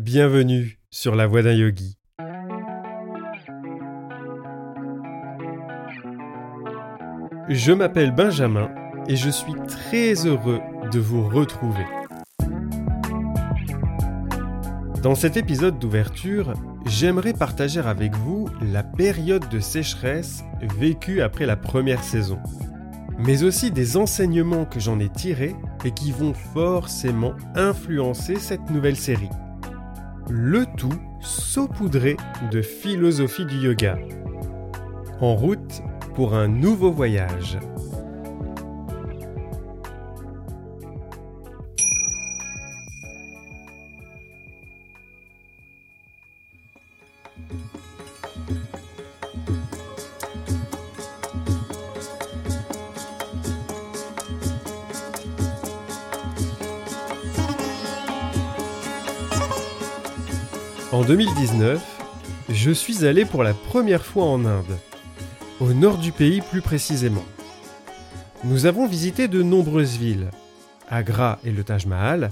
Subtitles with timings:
[0.00, 1.98] Bienvenue sur la voie d'un yogi.
[7.50, 8.70] Je m'appelle Benjamin
[9.06, 10.60] et je suis très heureux
[10.90, 11.84] de vous retrouver.
[15.02, 16.54] Dans cet épisode d'ouverture,
[16.86, 20.42] j'aimerais partager avec vous la période de sécheresse
[20.78, 22.38] vécue après la première saison,
[23.18, 25.54] mais aussi des enseignements que j'en ai tirés
[25.84, 29.28] et qui vont forcément influencer cette nouvelle série.
[30.30, 32.16] Le tout saupoudré
[32.50, 33.98] de philosophie du yoga.
[35.20, 35.82] En route
[36.14, 37.58] pour un nouveau voyage.
[60.92, 61.82] En 2019,
[62.50, 64.78] je suis allé pour la première fois en Inde,
[65.58, 67.24] au nord du pays plus précisément.
[68.44, 70.30] Nous avons visité de nombreuses villes,
[70.90, 72.30] Agra et le Taj Mahal,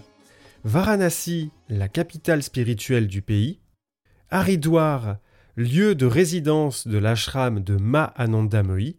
[0.64, 3.60] Varanasi, la capitale spirituelle du pays,
[4.28, 5.16] Haridwar,
[5.56, 8.98] lieu de résidence de l'ashram de Mahanandamoi,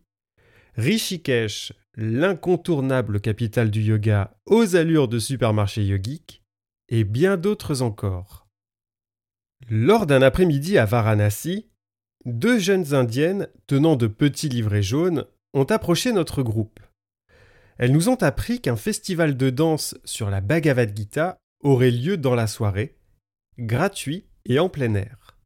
[0.75, 6.41] Rishikesh, l'incontournable capitale du yoga aux allures de supermarché yogique,
[6.89, 8.47] et bien d'autres encore.
[9.69, 11.67] Lors d'un après-midi à Varanasi,
[12.25, 16.79] deux jeunes indiennes tenant de petits livrets jaunes ont approché notre groupe.
[17.77, 22.35] Elles nous ont appris qu'un festival de danse sur la Bhagavad Gita aurait lieu dans
[22.35, 22.97] la soirée,
[23.57, 25.37] gratuit et en plein air.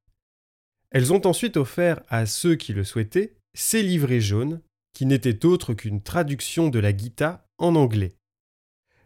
[0.91, 4.61] Elles ont ensuite offert à ceux qui le souhaitaient ces livrets jaunes,
[4.93, 8.15] qui n'étaient autres qu'une traduction de la Gita en anglais.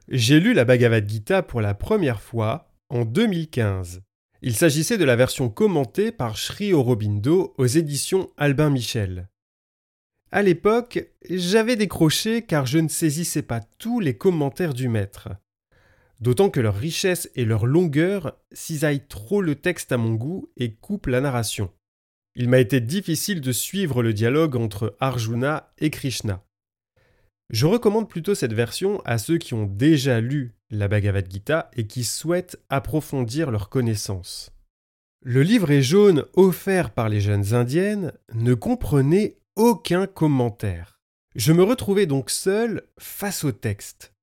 [0.07, 4.02] J'ai lu la Bhagavad Gita pour la première fois en 2015
[4.42, 9.30] il s'agissait de la version commentée par Sri Aurobindo aux éditions Albin Michel.
[10.32, 15.30] À l'époque, j'avais décroché car je ne saisissais pas tous les commentaires du maître.
[16.22, 20.76] D'autant que leur richesse et leur longueur cisaillent trop le texte à mon goût et
[20.76, 21.72] coupent la narration.
[22.36, 26.45] Il m'a été difficile de suivre le dialogue entre Arjuna et Krishna.
[27.49, 31.87] Je recommande plutôt cette version à ceux qui ont déjà lu la Bhagavad Gita et
[31.87, 34.52] qui souhaitent approfondir leurs connaissances.
[35.23, 40.99] Le livret jaune offert par les jeunes indiennes ne comprenait aucun commentaire.
[41.36, 44.14] Je me retrouvais donc seul face au texte.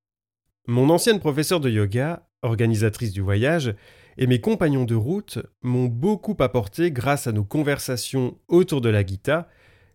[0.69, 3.75] Mon ancienne professeure de yoga, organisatrice du voyage,
[4.19, 9.05] et mes compagnons de route m'ont beaucoup apporté grâce à nos conversations autour de la
[9.05, 9.49] Gita,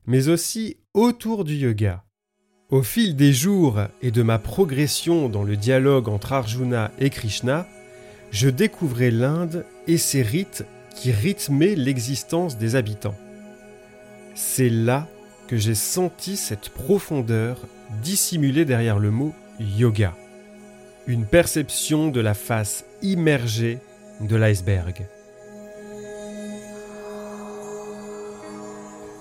[0.05, 2.03] mais aussi autour du yoga.
[2.71, 7.67] Au fil des jours et de ma progression dans le dialogue entre Arjuna et Krishna,
[8.31, 10.63] je découvrais l'Inde et ses rites
[10.95, 13.17] qui rythmaient l'existence des habitants.
[14.35, 15.09] C'est là
[15.49, 17.57] que j'ai senti cette profondeur
[18.01, 20.15] dissimulée derrière le mot yoga,
[21.07, 23.79] une perception de la face immergée
[24.21, 25.07] de l'iceberg.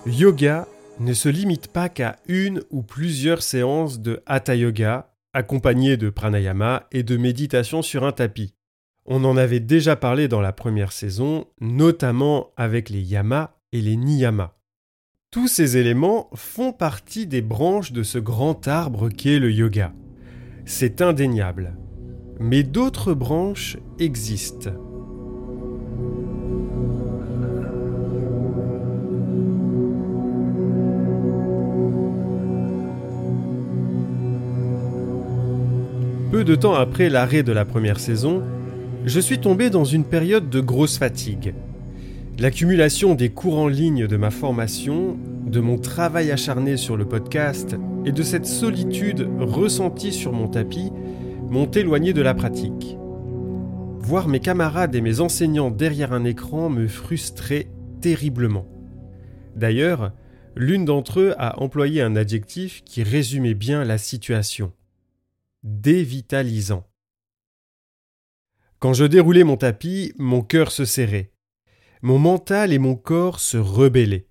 [0.07, 0.69] Yoga
[1.01, 6.87] ne se limite pas qu'à une ou plusieurs séances de hatha yoga accompagnées de pranayama
[6.93, 8.55] et de méditation sur un tapis.
[9.07, 13.97] On en avait déjà parlé dans la première saison, notamment avec les yamas et les
[13.97, 14.53] niyamas.
[15.31, 19.93] Tous ces éléments font partie des branches de ce grand arbre qu'est le yoga.
[20.67, 21.77] C'est indéniable.
[22.41, 24.90] Mais d'autres branches existent.
[36.31, 38.45] Peu de temps après l'arrêt de la première saison,
[39.05, 41.55] je suis tombé dans une période de grosse fatigue.
[42.39, 47.75] L'accumulation des cours en ligne de ma formation, de mon travail acharné sur le podcast
[48.05, 50.93] et de cette solitude ressentie sur mon tapis
[51.49, 52.97] m'ont éloigné de la pratique.
[53.99, 57.67] Voir mes camarades et mes enseignants derrière un écran me frustrait
[58.01, 58.67] terriblement.
[59.57, 60.13] D'ailleurs,
[60.55, 64.71] l'une d'entre eux a employé un adjectif qui résumait bien la situation
[65.63, 66.87] dévitalisant.
[68.79, 71.33] Quand je déroulais mon tapis, mon cœur se serrait.
[72.03, 74.29] Mon mental et mon corps se rebellaient.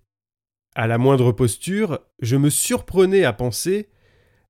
[0.76, 3.90] À la moindre posture, je me surprenais à penser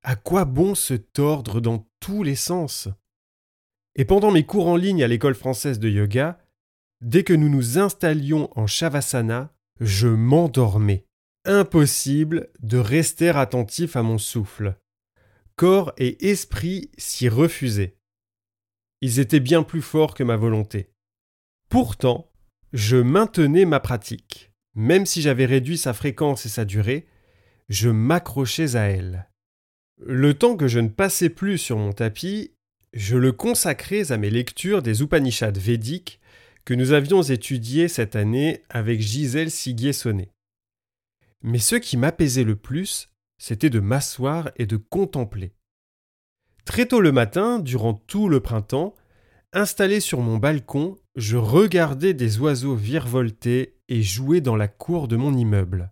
[0.02, 2.88] à quoi bon se tordre dans tous les sens
[3.94, 6.38] Et pendant mes cours en ligne à l'école française de yoga,
[7.02, 11.06] dès que nous nous installions en Shavasana, je m'endormais.
[11.44, 14.76] Impossible de rester attentif à mon souffle
[15.60, 17.98] corps et esprit s'y refusaient.
[19.02, 20.88] Ils étaient bien plus forts que ma volonté.
[21.68, 22.32] Pourtant,
[22.72, 24.52] je maintenais ma pratique.
[24.74, 27.06] Même si j'avais réduit sa fréquence et sa durée,
[27.68, 29.28] je m'accrochais à elle.
[29.98, 32.54] Le temps que je ne passais plus sur mon tapis,
[32.94, 36.20] je le consacrais à mes lectures des Upanishads védiques
[36.64, 40.30] que nous avions étudiées cette année avec Gisèle Siguier-Sonnet.
[41.42, 43.09] Mais ce qui m'apaisait le plus,
[43.40, 45.54] c'était de m'asseoir et de contempler.
[46.66, 48.94] Très tôt le matin, durant tout le printemps,
[49.54, 55.16] installé sur mon balcon, je regardais des oiseaux virevolter et jouer dans la cour de
[55.16, 55.90] mon immeuble.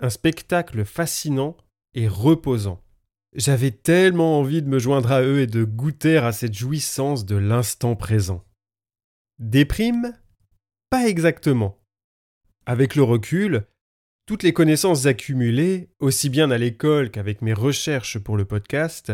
[0.00, 1.56] Un spectacle fascinant
[1.94, 2.82] et reposant.
[3.34, 7.36] J'avais tellement envie de me joindre à eux et de goûter à cette jouissance de
[7.36, 8.44] l'instant présent.
[9.38, 10.18] Déprime
[10.90, 11.78] Pas exactement.
[12.66, 13.66] Avec le recul,
[14.26, 19.12] toutes les connaissances accumulées, aussi bien à l'école qu'avec mes recherches pour le podcast,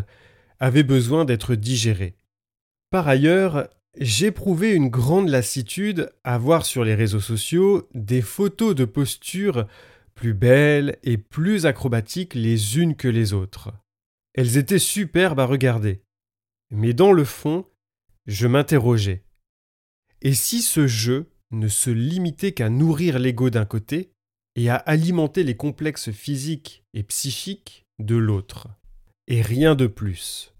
[0.60, 2.16] avaient besoin d'être digérées.
[2.90, 3.68] Par ailleurs,
[3.98, 9.66] j'éprouvais une grande lassitude à voir sur les réseaux sociaux des photos de postures
[10.14, 13.72] plus belles et plus acrobatiques les unes que les autres.
[14.34, 16.02] Elles étaient superbes à regarder.
[16.70, 17.66] Mais dans le fond,
[18.26, 19.24] je m'interrogeais.
[20.22, 24.10] Et si ce jeu ne se limitait qu'à nourrir l'ego d'un côté
[24.56, 28.68] et à alimenter les complexes physiques et psychiques de l'autre
[29.28, 30.54] Et rien de plus.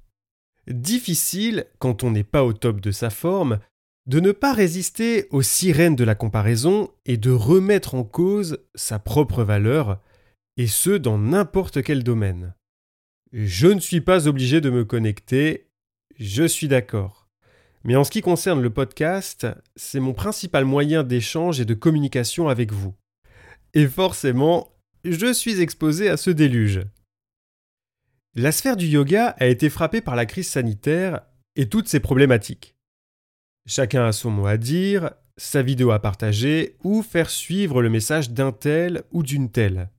[0.68, 3.58] Difficile, quand on n'est pas au top de sa forme,
[4.06, 8.98] de ne pas résister aux sirènes de la comparaison et de remettre en cause sa
[8.98, 10.00] propre valeur,
[10.56, 12.54] et ce dans n'importe quel domaine.
[13.32, 15.66] Je ne suis pas obligé de me connecter,
[16.18, 17.28] je suis d'accord.
[17.84, 19.46] Mais en ce qui concerne le podcast,
[19.76, 22.94] c'est mon principal moyen d'échange et de communication avec vous.
[23.74, 24.72] Et forcément,
[25.04, 26.82] je suis exposé à ce déluge.
[28.34, 31.22] La sphère du yoga a été frappée par la crise sanitaire
[31.56, 32.76] et toutes ses problématiques.
[33.66, 38.30] Chacun a son mot à dire, sa vidéo à partager ou faire suivre le message
[38.30, 39.90] d'un tel ou d'une telle.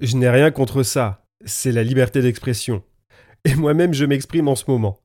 [0.00, 2.82] Je n'ai rien contre ça, c'est la liberté d'expression.
[3.44, 5.00] Et moi-même je m'exprime en ce moment.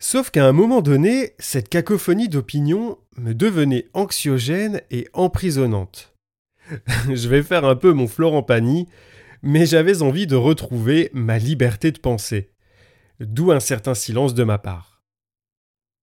[0.00, 6.13] Sauf qu'à un moment donné, cette cacophonie d'opinions me devenait anxiogène et emprisonnante.
[7.12, 8.88] je vais faire un peu mon Florent Pagny,
[9.42, 12.50] mais j'avais envie de retrouver ma liberté de penser.
[13.20, 15.02] D'où un certain silence de ma part.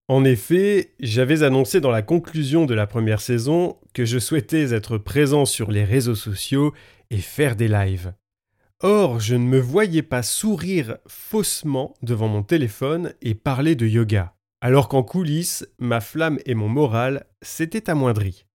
[0.07, 4.97] En effet, j'avais annoncé dans la conclusion de la première saison que je souhaitais être
[4.97, 6.73] présent sur les réseaux sociaux
[7.09, 8.13] et faire des lives.
[8.81, 14.33] Or, je ne me voyais pas sourire faussement devant mon téléphone et parler de yoga,
[14.59, 18.45] alors qu'en coulisses, ma flamme et mon moral s'étaient amoindris.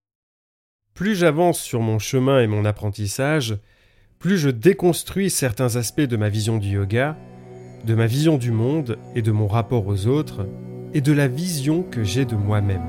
[0.97, 3.59] Plus j'avance sur mon chemin et mon apprentissage,
[4.19, 7.19] plus je déconstruis certains aspects de ma vision du yoga,
[7.85, 10.49] de ma vision du monde et de mon rapport aux autres,
[10.95, 12.81] et de la vision que j'ai de moi-même.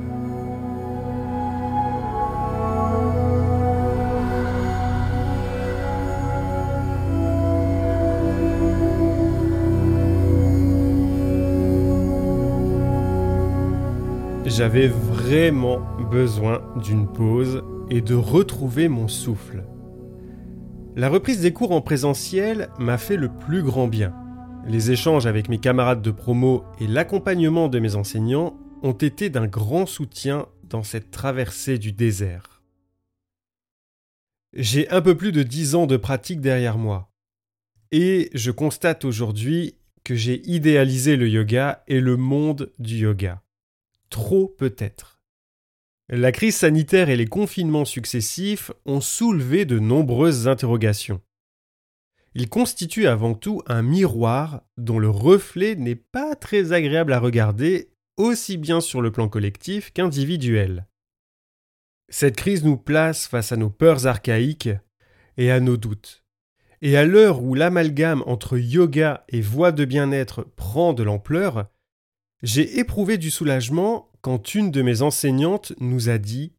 [14.45, 19.63] J'avais vraiment besoin d'une pause et de retrouver mon souffle.
[20.95, 24.16] La reprise des cours en présentiel m'a fait le plus grand bien.
[24.66, 29.48] Les échanges avec mes camarades de promo et l'accompagnement de mes enseignants ont été d'un
[29.48, 32.62] grand soutien dans cette traversée du désert.
[34.54, 37.12] J'ai un peu plus de dix ans de pratique derrière moi.
[37.92, 43.44] Et je constate aujourd'hui que j'ai idéalisé le yoga et le monde du yoga.
[44.09, 45.17] Trop peut-être.
[46.09, 51.19] La crise sanitaire et les confinements successifs ont soulevé de nombreuses interrogations.
[52.33, 57.90] Ils constituent avant tout un miroir dont le reflet n'est pas très agréable à regarder,
[58.16, 60.87] aussi bien sur le plan collectif qu'individuel.
[62.07, 64.69] Cette crise nous place face à nos peurs archaïques
[65.35, 66.23] et à nos doutes.
[66.81, 71.66] Et à l'heure où l'amalgame entre yoga et voie de bien-être prend de l'ampleur,
[72.44, 76.52] j'ai éprouvé du soulagement quand une de mes enseignantes nous a dit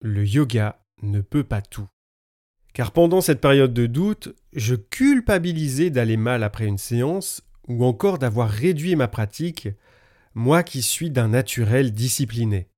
[0.00, 1.88] Le yoga ne peut pas tout.
[2.74, 8.20] Car pendant cette période de doute, je culpabilisais d'aller mal après une séance ou encore
[8.20, 9.68] d'avoir réduit ma pratique,
[10.36, 12.68] moi qui suis d'un naturel discipliné.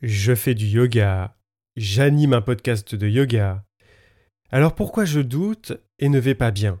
[0.00, 1.36] Je fais du yoga,
[1.76, 3.66] j'anime un podcast de yoga.
[4.50, 6.80] Alors pourquoi je doute et ne vais pas bien?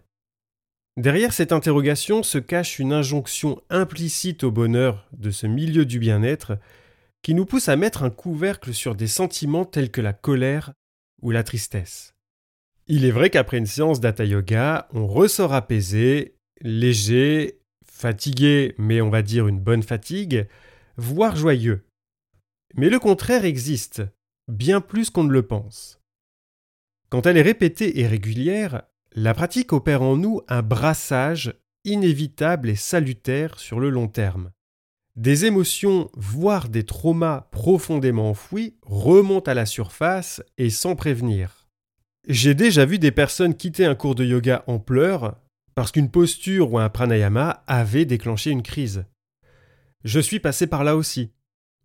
[0.98, 6.58] Derrière cette interrogation se cache une injonction implicite au bonheur de ce milieu du bien-être
[7.22, 10.72] qui nous pousse à mettre un couvercle sur des sentiments tels que la colère
[11.22, 12.14] ou la tristesse.
[12.88, 19.08] Il est vrai qu'après une séance d'Hatha Yoga, on ressort apaisé, léger, fatigué, mais on
[19.08, 20.48] va dire une bonne fatigue,
[20.96, 21.84] voire joyeux.
[22.74, 24.02] Mais le contraire existe,
[24.48, 26.00] bien plus qu'on ne le pense.
[27.08, 28.82] Quand elle est répétée et régulière,
[29.14, 34.50] la pratique opère en nous un brassage inévitable et salutaire sur le long terme.
[35.16, 41.66] Des émotions, voire des traumas profondément enfouis, remontent à la surface et sans prévenir.
[42.28, 45.36] J'ai déjà vu des personnes quitter un cours de yoga en pleurs
[45.74, 49.06] parce qu'une posture ou un pranayama avait déclenché une crise.
[50.04, 51.32] Je suis passé par là aussi.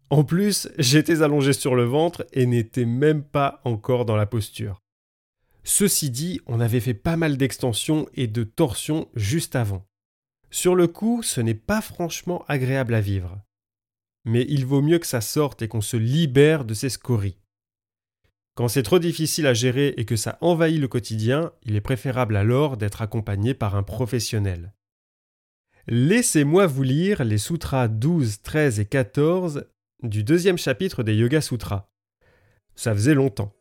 [0.10, 4.83] En plus, j'étais allongé sur le ventre et n'étais même pas encore dans la posture.
[5.64, 9.88] Ceci dit, on avait fait pas mal d'extensions et de torsions juste avant.
[10.52, 13.42] Sur le coup, ce n'est pas franchement agréable à vivre.
[14.26, 17.38] Mais il vaut mieux que ça sorte et qu'on se libère de ces scories.
[18.56, 22.36] Quand c'est trop difficile à gérer et que ça envahit le quotidien, il est préférable
[22.36, 24.74] alors d'être accompagné par un professionnel.
[25.88, 29.66] Laissez-moi vous lire les sutras 12, 13 et 14
[30.04, 31.90] du deuxième chapitre des Yoga Sutras.
[32.76, 33.54] Ça faisait longtemps.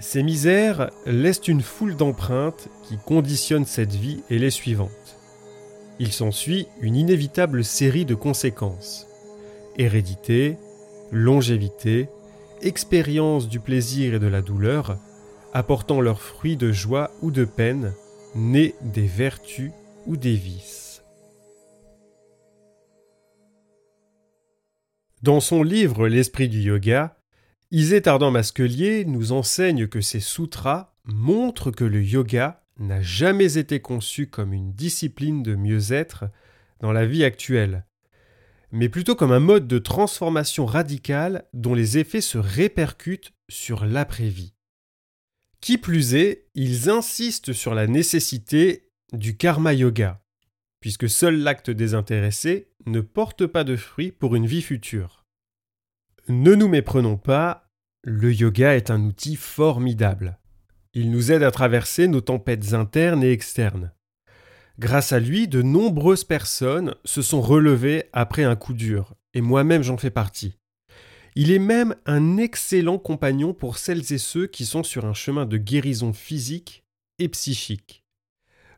[0.00, 4.90] Ces misères laissent une foule d'empreintes qui conditionnent cette vie et les suivantes.
[6.00, 9.06] Il s'ensuit une inévitable série de conséquences.
[9.76, 10.56] Hérédité,
[11.12, 12.08] longévité,
[12.60, 14.98] expérience du plaisir et de la douleur,
[15.52, 17.92] apportant leurs fruits de joie ou de peine,
[18.34, 19.70] nés des vertus
[20.06, 21.02] ou des vices.
[25.22, 27.16] Dans son livre L'esprit du yoga,
[27.76, 33.80] Isé Tardant Masquelier nous enseigne que ces sutras montrent que le yoga n'a jamais été
[33.80, 36.26] conçu comme une discipline de mieux-être
[36.78, 37.84] dans la vie actuelle,
[38.70, 44.54] mais plutôt comme un mode de transformation radicale dont les effets se répercutent sur l'après-vie.
[45.60, 50.22] Qui plus est, ils insistent sur la nécessité du karma yoga,
[50.78, 55.24] puisque seul l'acte désintéressé ne porte pas de fruits pour une vie future.
[56.28, 57.63] Ne nous méprenons pas,
[58.06, 60.38] le yoga est un outil formidable.
[60.92, 63.92] Il nous aide à traverser nos tempêtes internes et externes.
[64.78, 69.82] Grâce à lui, de nombreuses personnes se sont relevées après un coup dur, et moi-même
[69.82, 70.58] j'en fais partie.
[71.34, 75.46] Il est même un excellent compagnon pour celles et ceux qui sont sur un chemin
[75.46, 76.84] de guérison physique
[77.18, 78.04] et psychique.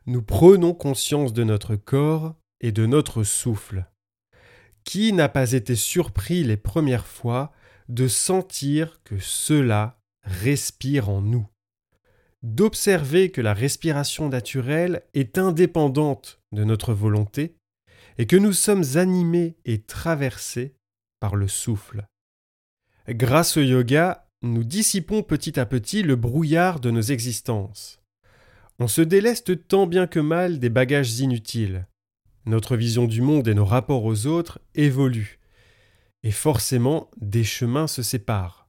[0.05, 3.85] Nous prenons conscience de notre corps et de notre souffle.
[4.85, 7.51] Qui n'a pas été surpris les premières fois
[7.89, 11.47] de sentir que cela respire en nous,
[12.43, 17.55] d'observer que la respiration naturelle est indépendante de notre volonté
[18.17, 20.75] et que nous sommes animés et traversés
[21.19, 22.07] par le souffle.
[23.07, 28.01] Grâce au yoga, nous dissipons petit à petit le brouillard de nos existences.
[28.79, 31.87] On se déleste tant bien que mal des bagages inutiles.
[32.45, 35.39] Notre vision du monde et nos rapports aux autres évoluent
[36.27, 38.67] et forcément des chemins se séparent.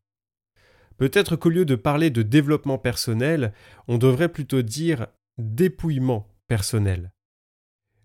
[0.97, 3.53] Peut-être qu'au lieu de parler de développement personnel,
[3.89, 7.11] on devrait plutôt dire dépouillement personnel.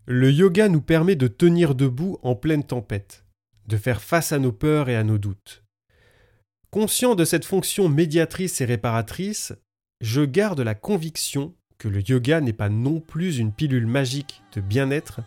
[0.06, 3.26] Le yoga nous permet de tenir debout en pleine tempête,
[3.68, 5.62] de faire face à nos peurs et à nos doutes.
[6.72, 9.52] Conscient de cette fonction médiatrice et réparatrice,
[10.00, 14.60] je garde la conviction que le yoga n'est pas non plus une pilule magique de
[14.60, 15.20] bien-être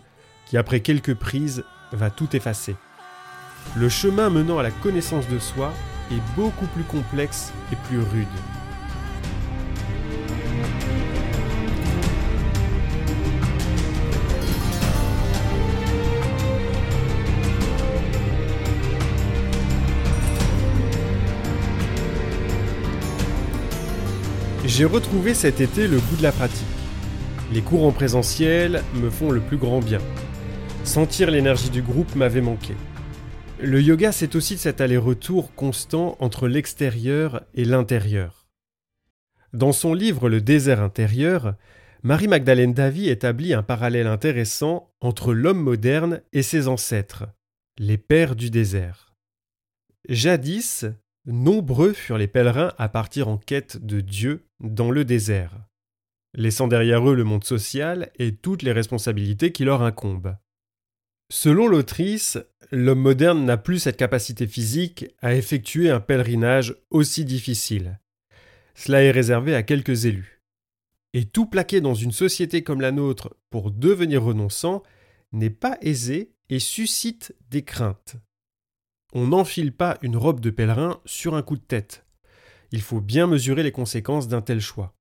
[0.47, 2.75] qui, après quelques prises, va tout effacer.
[3.75, 5.73] Le chemin menant à la connaissance de soi
[6.11, 8.27] est beaucoup plus complexe et plus rude.
[24.65, 26.65] J'ai retrouvé cet été le goût de la pratique.
[27.51, 29.99] Les cours en présentiel me font le plus grand bien.
[30.83, 32.75] Sentir l'énergie du groupe m'avait manqué.
[33.59, 38.47] Le yoga, c'est aussi cet aller-retour constant entre l'extérieur et l'intérieur.
[39.51, 41.55] Dans son livre Le désert intérieur,
[42.03, 47.25] Marie-Magdalene Davy établit un parallèle intéressant entre l'homme moderne et ses ancêtres,
[47.79, 49.15] les pères du désert.
[50.07, 50.85] Jadis,
[51.25, 55.53] nombreux furent les pèlerins à partir en quête de Dieu dans le désert,
[56.35, 60.35] laissant derrière eux le monde social et toutes les responsabilités qui leur incombent.
[61.29, 62.37] Selon l'autrice,
[62.71, 67.99] l'homme moderne n'a plus cette capacité physique à effectuer un pèlerinage aussi difficile.
[68.75, 70.41] Cela est réservé à quelques élus.
[71.13, 74.83] Et tout plaquer dans une société comme la nôtre pour devenir renonçant
[75.33, 78.15] n'est pas aisé et suscite des craintes.
[79.13, 82.05] On n'enfile pas une robe de pèlerin sur un coup de tête.
[82.71, 84.93] Il faut bien mesurer les conséquences d'un tel choix.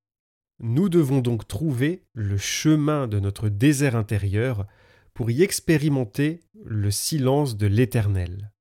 [0.58, 4.66] Nous devons donc trouver le chemin de notre désert intérieur
[5.16, 8.52] pour y expérimenter le silence de l'éternel.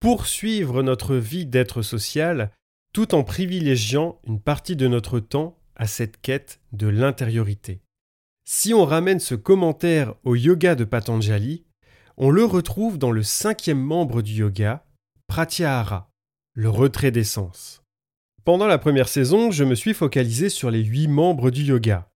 [0.00, 2.50] Poursuivre notre vie d'être social
[2.92, 7.80] tout en privilégiant une partie de notre temps à cette quête de l'intériorité.
[8.44, 11.64] Si on ramène ce commentaire au yoga de Patanjali,
[12.16, 14.84] on le retrouve dans le cinquième membre du yoga,
[15.28, 16.10] Pratyahara,
[16.54, 17.82] le retrait des sens.
[18.44, 22.10] Pendant la première saison, je me suis focalisé sur les huit membres du yoga.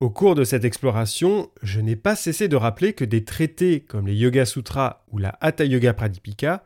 [0.00, 4.06] Au cours de cette exploration, je n'ai pas cessé de rappeler que des traités comme
[4.06, 6.62] les Yoga Sutras ou la Hatha Yoga Pradipika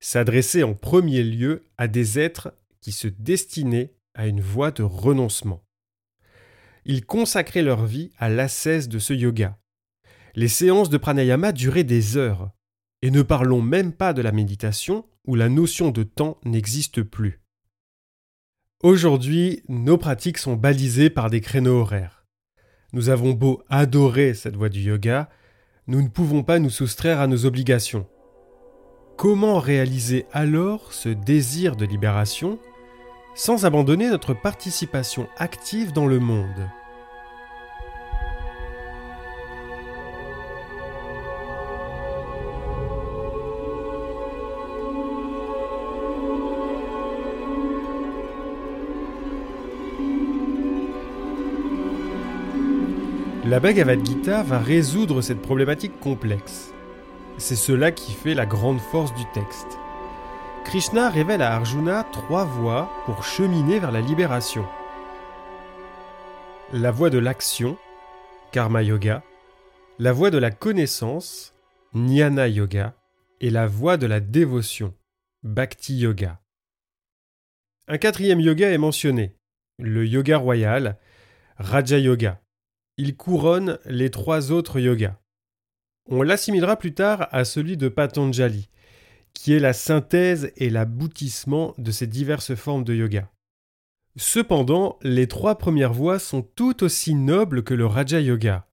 [0.00, 5.62] s'adressaient en premier lieu à des êtres qui se destinaient à une voie de renoncement.
[6.84, 9.56] Ils consacraient leur vie à l'ascèse de ce yoga.
[10.34, 12.50] Les séances de pranayama duraient des heures,
[13.02, 17.40] et ne parlons même pas de la méditation où la notion de temps n'existe plus.
[18.82, 22.21] Aujourd'hui, nos pratiques sont balisées par des créneaux horaires.
[22.92, 25.30] Nous avons beau adorer cette voie du yoga,
[25.86, 28.06] nous ne pouvons pas nous soustraire à nos obligations.
[29.16, 32.58] Comment réaliser alors ce désir de libération
[33.34, 36.68] sans abandonner notre participation active dans le monde?
[53.52, 56.72] La Bhagavad Gita va résoudre cette problématique complexe.
[57.36, 59.78] C'est cela qui fait la grande force du texte.
[60.64, 64.64] Krishna révèle à Arjuna trois voies pour cheminer vers la libération.
[66.72, 67.76] La voie de l'action,
[68.52, 69.22] Karma Yoga,
[69.98, 71.54] la voie de la connaissance,
[71.94, 72.94] Jnana Yoga,
[73.42, 74.94] et la voie de la dévotion,
[75.42, 76.40] Bhakti Yoga.
[77.86, 79.36] Un quatrième yoga est mentionné,
[79.78, 80.96] le yoga royal,
[81.58, 82.40] Raja Yoga,
[82.96, 85.16] il couronne les trois autres yogas.
[86.08, 88.68] On l'assimilera plus tard à celui de Patanjali,
[89.34, 93.30] qui est la synthèse et l'aboutissement de ces diverses formes de yoga.
[94.16, 98.68] Cependant, les trois premières voies sont tout aussi nobles que le Raja Yoga.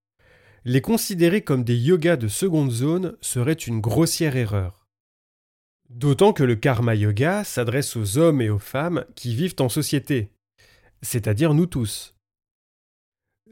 [0.65, 4.85] Les considérer comme des yogas de seconde zone serait une grossière erreur.
[5.89, 10.33] D'autant que le Karma Yoga s'adresse aux hommes et aux femmes qui vivent en société,
[11.01, 12.18] c'est-à-dire nous tous.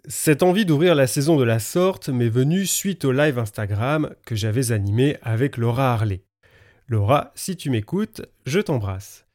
[0.10, 4.36] Cette envie d'ouvrir la saison de la sorte m'est venue suite au live Instagram que
[4.36, 6.24] j'avais animé avec Laura Harley.
[6.88, 9.28] Laura, si tu m'écoutes, je t'embrasse.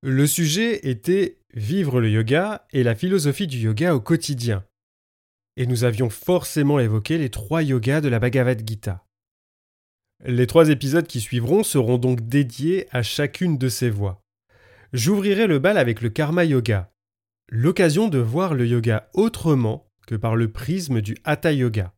[0.00, 4.64] Le sujet était vivre le yoga et la philosophie du yoga au quotidien.
[5.56, 9.04] Et nous avions forcément évoqué les trois yogas de la Bhagavad Gita.
[10.24, 14.22] Les trois épisodes qui suivront seront donc dédiés à chacune de ces voies.
[14.92, 16.92] J'ouvrirai le bal avec le karma yoga,
[17.50, 21.92] l'occasion de voir le yoga autrement que par le prisme du hatha yoga,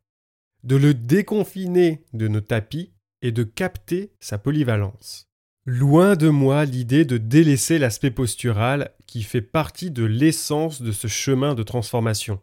[0.63, 5.29] de le déconfiner de nos tapis et de capter sa polyvalence.
[5.65, 11.07] Loin de moi l'idée de délaisser l'aspect postural qui fait partie de l'essence de ce
[11.07, 12.41] chemin de transformation.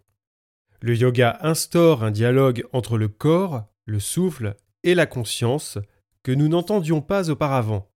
[0.81, 5.79] Le yoga instaure un dialogue entre le corps, le souffle et la conscience
[6.23, 7.90] que nous n'entendions pas auparavant.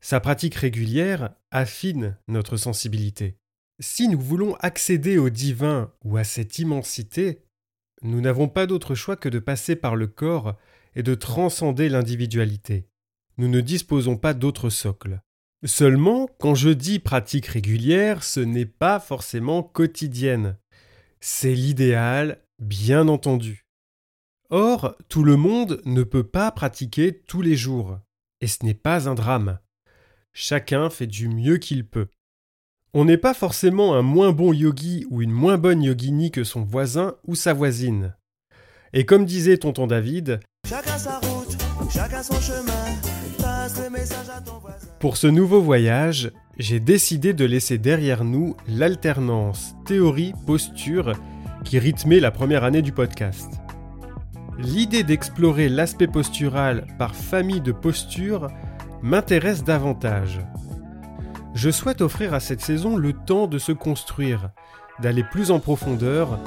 [0.00, 3.38] Sa pratique régulière affine notre sensibilité.
[3.80, 7.42] Si nous voulons accéder au divin ou à cette immensité,
[8.02, 10.56] nous n'avons pas d'autre choix que de passer par le corps
[10.94, 12.88] et de transcender l'individualité.
[13.36, 15.20] Nous ne disposons pas d'autre socle.
[15.64, 20.58] Seulement, quand je dis pratique régulière, ce n'est pas forcément quotidienne.
[21.20, 23.66] C'est l'idéal, bien entendu.
[24.50, 27.98] Or, tout le monde ne peut pas pratiquer tous les jours,
[28.40, 29.58] et ce n'est pas un drame.
[30.32, 32.08] Chacun fait du mieux qu'il peut.
[32.96, 36.62] On n'est pas forcément un moins bon yogi ou une moins bonne yogini que son
[36.62, 38.14] voisin ou sa voisine.
[38.92, 40.38] Et comme disait tonton David,
[45.00, 51.14] Pour ce nouveau voyage, j'ai décidé de laisser derrière nous l'alternance théorie-posture
[51.64, 53.50] qui rythmait la première année du podcast.
[54.56, 58.46] L'idée d'explorer l'aspect postural par famille de postures
[59.02, 60.38] m'intéresse davantage
[61.54, 64.50] je souhaite offrir à cette saison le temps de se construire,
[65.00, 66.38] d'aller plus en profondeur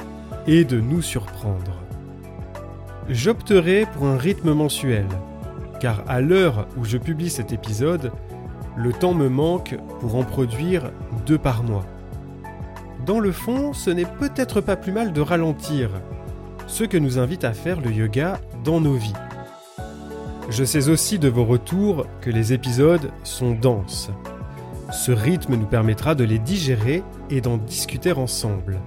[0.46, 1.82] et de nous surprendre.
[3.08, 5.06] J'opterai pour un rythme mensuel,
[5.80, 8.12] car à l'heure où je publie cet épisode,
[8.76, 10.92] le temps me manque pour en produire
[11.26, 11.86] deux par mois.
[13.06, 15.88] Dans le fond, ce n'est peut-être pas plus mal de ralentir,
[16.66, 19.14] ce que nous invite à faire le yoga dans nos vies.
[20.50, 24.10] Je sais aussi de vos retours que les épisodes sont denses.
[24.90, 28.80] Ce rythme nous permettra de les digérer et d'en discuter ensemble.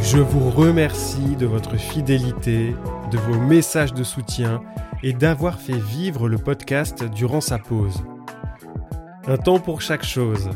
[0.00, 2.74] Je vous remercie de votre fidélité,
[3.10, 4.62] de vos messages de soutien
[5.02, 8.02] et d'avoir fait vivre le podcast durant sa pause.
[9.26, 10.48] Un temps pour chaque chose.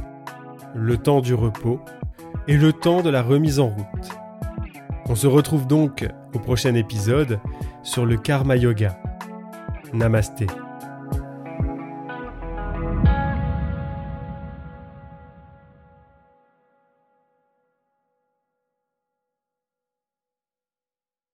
[0.74, 1.80] Le temps du repos
[2.48, 4.08] et le temps de la remise en route.
[5.10, 7.38] On se retrouve donc au prochain épisode
[7.82, 8.98] sur le karma yoga.
[9.92, 10.46] Namasté.